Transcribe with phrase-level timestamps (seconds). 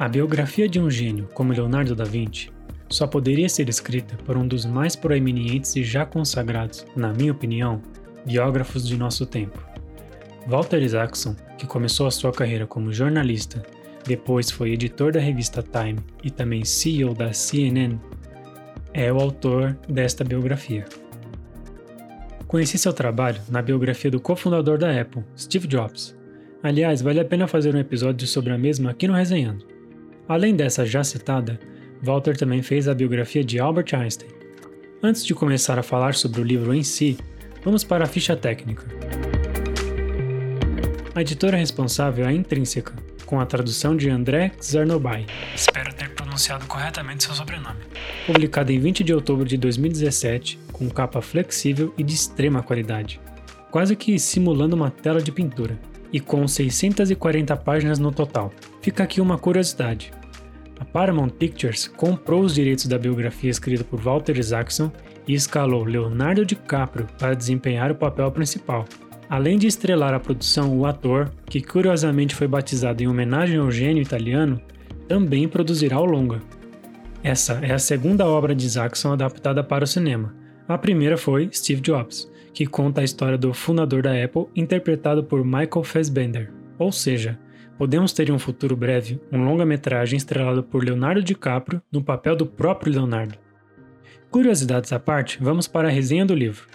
[0.00, 2.50] A biografia de um gênio como Leonardo da Vinci
[2.88, 7.82] só poderia ser escrita por um dos mais proeminentes e já consagrados, na minha opinião,
[8.24, 9.62] biógrafos de nosso tempo.
[10.46, 13.62] Walter Isaacson, que começou a sua carreira como jornalista,
[14.06, 17.98] depois foi editor da revista Time e também CEO da CNN,
[18.94, 20.86] é o autor desta biografia.
[22.46, 26.16] Conheci seu trabalho na biografia do cofundador da Apple, Steve Jobs.
[26.62, 29.79] Aliás, vale a pena fazer um episódio sobre a mesma aqui no Resenhando.
[30.30, 31.58] Além dessa já citada,
[32.00, 34.30] Walter também fez a biografia de Albert Einstein.
[35.02, 37.18] Antes de começar a falar sobre o livro em si,
[37.64, 38.86] vamos para a ficha técnica.
[41.16, 42.94] A editora responsável é a Intrínseca,
[43.26, 45.26] com a tradução de André Czarnoby.
[45.52, 47.80] Espero ter pronunciado corretamente seu sobrenome.
[48.24, 53.20] Publicada em 20 de outubro de 2017, com capa flexível e de extrema qualidade,
[53.72, 55.76] quase que simulando uma tela de pintura,
[56.12, 58.52] e com 640 páginas no total.
[58.80, 60.19] Fica aqui uma curiosidade.
[60.80, 64.90] A Paramount Pictures comprou os direitos da biografia escrita por Walter Isaacson
[65.28, 68.86] e escalou Leonardo DiCaprio para desempenhar o papel principal.
[69.28, 74.02] Além de estrelar a produção, o ator, que curiosamente foi batizado em homenagem ao gênio
[74.02, 74.60] italiano,
[75.06, 76.40] também produzirá o longa.
[77.22, 80.34] Essa é a segunda obra de Isaacson adaptada para o cinema.
[80.66, 85.44] A primeira foi Steve Jobs, que conta a história do fundador da Apple interpretado por
[85.44, 86.50] Michael Fassbender.
[86.78, 87.38] Ou seja,
[87.80, 92.44] podemos ter em um futuro breve um longa-metragem estrelado por Leonardo DiCaprio no papel do
[92.44, 93.38] próprio Leonardo.
[94.30, 96.66] Curiosidades à parte, vamos para a resenha do livro.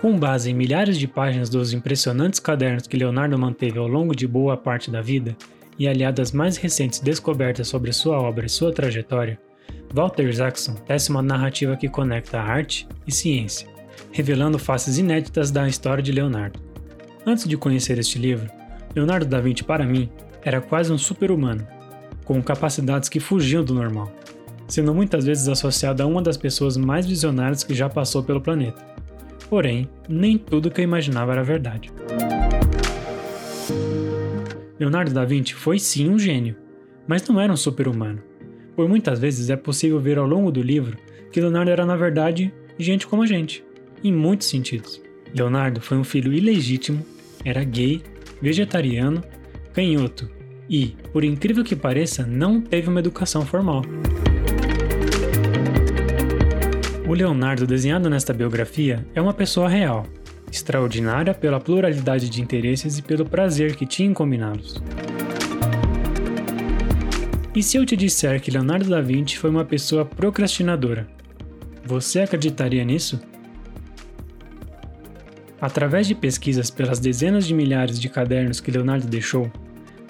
[0.00, 4.26] Com base em milhares de páginas dos impressionantes cadernos que Leonardo manteve ao longo de
[4.26, 5.36] boa parte da vida,
[5.78, 9.38] e aliado às mais recentes descobertas sobre sua obra e sua trajetória,
[9.94, 13.68] Walter Isaacson tece uma narrativa que conecta arte e ciência,
[14.10, 16.65] revelando faces inéditas da história de Leonardo.
[17.28, 18.48] Antes de conhecer este livro,
[18.94, 20.08] Leonardo da Vinci, para mim,
[20.44, 21.66] era quase um super-humano,
[22.24, 24.12] com capacidades que fugiam do normal,
[24.68, 28.80] sendo muitas vezes associado a uma das pessoas mais visionárias que já passou pelo planeta.
[29.50, 31.90] Porém, nem tudo que eu imaginava era verdade.
[34.78, 36.54] Leonardo da Vinci foi sim um gênio,
[37.08, 38.22] mas não era um super-humano.
[38.76, 40.96] Por muitas vezes é possível ver ao longo do livro
[41.32, 43.64] que Leonardo era, na verdade, gente como a gente,
[44.04, 45.02] em muitos sentidos.
[45.34, 47.04] Leonardo foi um filho ilegítimo
[47.46, 48.02] era gay,
[48.42, 49.22] vegetariano,
[49.72, 50.28] canhoto
[50.68, 53.82] e, por incrível que pareça, não teve uma educação formal.
[57.08, 60.04] O Leonardo desenhado nesta biografia é uma pessoa real,
[60.50, 64.82] extraordinária pela pluralidade de interesses e pelo prazer que tinha em combiná-los.
[67.54, 71.06] E se eu te disser que Leonardo da Vinci foi uma pessoa procrastinadora,
[71.84, 73.20] você acreditaria nisso?
[75.60, 79.50] Através de pesquisas pelas dezenas de milhares de cadernos que Leonardo deixou,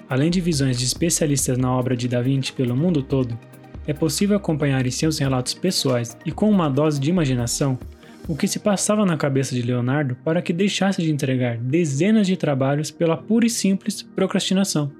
[0.09, 3.37] além de visões de especialistas na obra de Da Vinci pelo mundo todo,
[3.85, 7.79] é possível acompanhar em seus relatos pessoais e com uma dose de imaginação
[8.27, 12.35] o que se passava na cabeça de Leonardo para que deixasse de entregar dezenas de
[12.35, 14.91] trabalhos pela pura e simples procrastinação,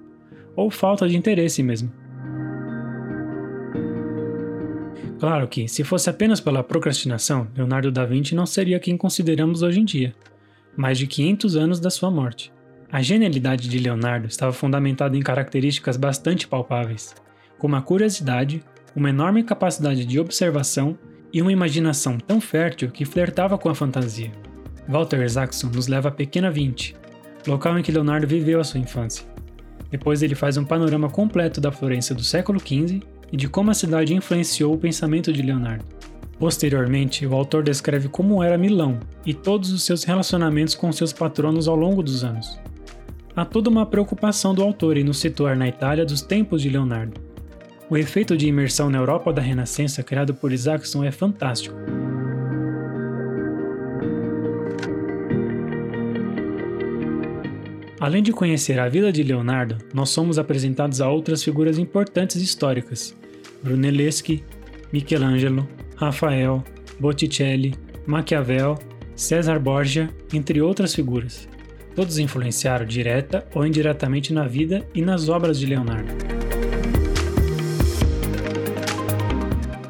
[0.56, 1.92] ou falta de interesse mesmo.
[5.20, 9.82] Claro que, se fosse apenas pela procrastinação, Leonardo da Vinci não seria quem consideramos hoje
[9.82, 10.14] em dia
[10.78, 12.54] mais de 500 anos da sua morte.
[12.90, 17.14] A genialidade de Leonardo estava fundamentada em características bastante palpáveis,
[17.58, 18.64] como a curiosidade,
[18.96, 20.98] uma enorme capacidade de observação
[21.34, 24.32] e uma imaginação tão fértil que flertava com a fantasia.
[24.88, 26.96] Walter Isaacson nos leva a Pequena 20,
[27.46, 29.26] local em que Leonardo viveu a sua infância.
[29.92, 33.02] Depois ele faz um panorama completo da Florença do século XV
[33.32, 35.86] e de como a cidade influenciou o pensamento de Leonardo.
[36.40, 41.68] Posteriormente, o autor descreve como era Milão e todos os seus relacionamentos com seus patronos
[41.68, 42.60] ao longo dos anos.
[43.36, 47.20] Há toda uma preocupação do autor em nos situar na Itália dos tempos de Leonardo.
[47.90, 51.76] O efeito de imersão na Europa da Renascença criado por Isaacson é fantástico.
[58.00, 63.16] Além de conhecer a vida de Leonardo, nós somos apresentados a outras figuras importantes históricas:
[63.64, 64.44] Brunelleschi,
[64.94, 66.64] Michelangelo, Rafael,
[67.00, 67.74] Botticelli,
[68.06, 68.78] Maquiavel,
[69.16, 71.50] César Borgia, entre outras figuras.
[71.96, 76.14] Todos influenciaram direta ou indiretamente na vida e nas obras de Leonardo.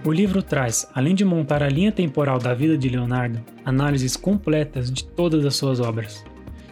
[0.06, 4.90] O livro traz, além de montar a linha temporal da vida de Leonardo, análises completas
[4.90, 6.24] de todas as suas obras,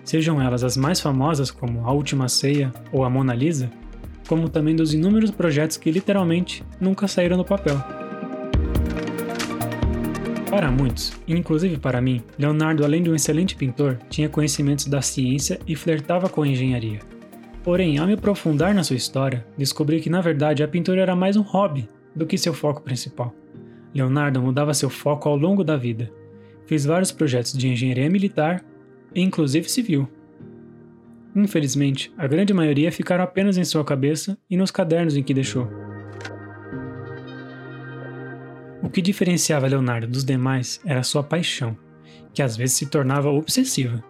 [0.05, 3.69] sejam elas as mais famosas como A Última Ceia ou A Mona Lisa,
[4.29, 8.05] como também dos inúmeros projetos que literalmente nunca saíram no papel.
[10.56, 15.60] Para muitos, inclusive para mim, Leonardo, além de um excelente pintor, tinha conhecimentos da ciência
[15.68, 17.00] e flertava com a engenharia.
[17.62, 21.36] Porém, ao me aprofundar na sua história, descobri que na verdade a pintura era mais
[21.36, 23.36] um hobby do que seu foco principal.
[23.94, 26.10] Leonardo mudava seu foco ao longo da vida.
[26.66, 28.63] Fez vários projetos de engenharia militar
[29.13, 30.07] inclusive civil.
[31.36, 35.68] Infelizmente, a grande maioria ficaram apenas em sua cabeça e nos cadernos em que deixou.
[38.85, 41.75] O que diferenciava Leonardo dos demais era sua paixão,
[42.31, 44.03] que às vezes se tornava obsessiva,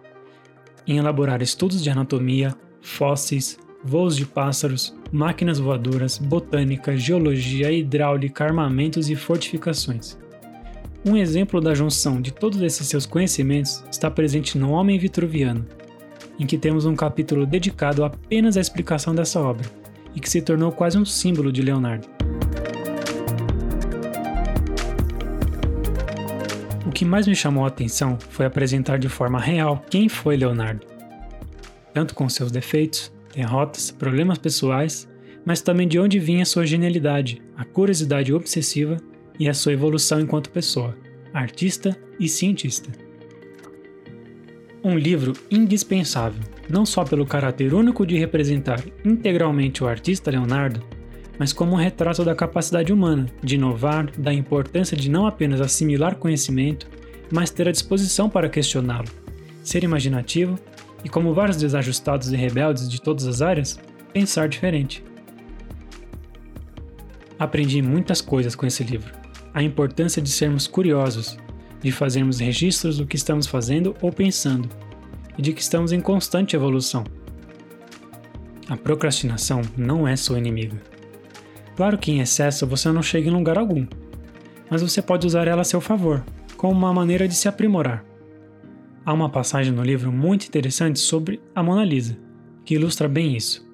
[0.86, 9.08] em elaborar estudos de anatomia, fósseis, voos de pássaros, máquinas voadoras, botânica, geologia, hidráulica, armamentos
[9.08, 10.18] e fortificações.
[11.06, 15.64] Um exemplo da junção de todos esses seus conhecimentos está presente no Homem Vitruviano,
[16.38, 19.66] em que temos um capítulo dedicado apenas à explicação dessa obra,
[20.14, 22.06] e que se tornou quase um símbolo de Leonardo.
[26.96, 30.86] Que mais me chamou a atenção foi apresentar de forma real quem foi Leonardo,
[31.92, 35.06] tanto com seus defeitos, derrotas, problemas pessoais,
[35.44, 38.96] mas também de onde vinha sua genialidade, a curiosidade obsessiva
[39.38, 40.96] e a sua evolução enquanto pessoa,
[41.34, 42.90] artista e cientista.
[44.82, 50.82] Um livro indispensável, não só pelo caráter único de representar integralmente o artista Leonardo,
[51.38, 56.16] mas como um retrato da capacidade humana de inovar, da importância de não apenas assimilar
[56.16, 56.88] conhecimento,
[57.30, 59.08] mas ter a disposição para questioná-lo,
[59.62, 60.58] ser imaginativo
[61.04, 63.78] e, como vários desajustados e rebeldes de todas as áreas,
[64.12, 65.04] pensar diferente.
[67.38, 69.12] Aprendi muitas coisas com esse livro.
[69.52, 71.36] A importância de sermos curiosos,
[71.82, 74.68] de fazermos registros do que estamos fazendo ou pensando,
[75.36, 77.04] e de que estamos em constante evolução.
[78.68, 80.95] A procrastinação não é sua inimiga.
[81.76, 83.86] Claro que em excesso você não chega em lugar algum,
[84.70, 86.24] mas você pode usar ela a seu favor,
[86.56, 88.02] como uma maneira de se aprimorar.
[89.04, 92.16] Há uma passagem no livro muito interessante sobre a Mona Lisa,
[92.64, 93.64] que ilustra bem isso.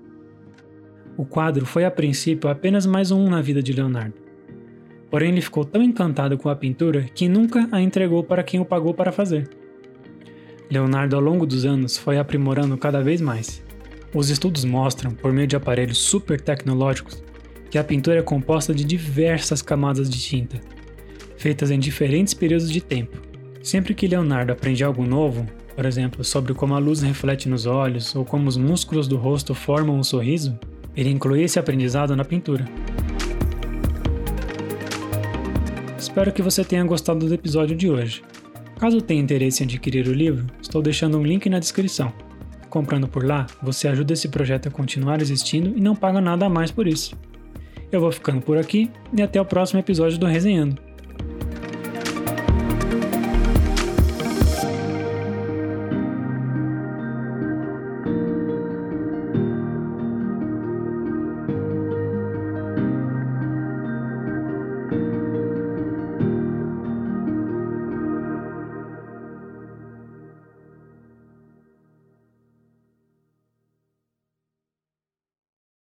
[1.16, 4.14] O quadro foi a princípio apenas mais um na vida de Leonardo.
[5.08, 8.64] Porém, ele ficou tão encantado com a pintura que nunca a entregou para quem o
[8.64, 9.48] pagou para fazer.
[10.70, 13.62] Leonardo, ao longo dos anos, foi aprimorando cada vez mais.
[14.12, 17.22] Os estudos mostram, por meio de aparelhos super tecnológicos,
[17.72, 20.60] que a pintura é composta de diversas camadas de tinta,
[21.36, 23.32] feitas em diferentes períodos de tempo
[23.62, 25.46] Sempre que Leonardo aprende algo novo,
[25.76, 29.54] por exemplo, sobre como a luz reflete nos olhos ou como os músculos do rosto
[29.54, 30.58] formam um sorriso,
[30.96, 32.64] ele inclui esse aprendizado na pintura.
[35.96, 38.22] Espero que você tenha gostado do episódio de hoje.
[38.80, 42.12] Caso tenha interesse em adquirir o livro, estou deixando um link na descrição.
[42.68, 46.50] Comprando por lá, você ajuda esse projeto a continuar existindo e não paga nada a
[46.50, 47.16] mais por isso.
[47.92, 50.91] Eu vou ficando por aqui e até o próximo episódio do Resenhando.